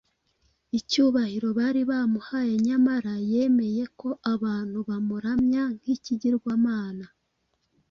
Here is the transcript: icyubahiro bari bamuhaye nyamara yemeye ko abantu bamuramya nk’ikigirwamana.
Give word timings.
icyubahiro 0.79 1.47
bari 1.59 1.81
bamuhaye 1.89 2.53
nyamara 2.67 3.13
yemeye 3.31 3.83
ko 3.99 4.09
abantu 4.33 4.77
bamuramya 4.89 5.63
nk’ikigirwamana. 5.77 7.05